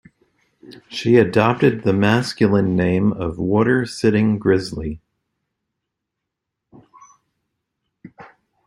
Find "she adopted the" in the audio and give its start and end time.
0.89-1.93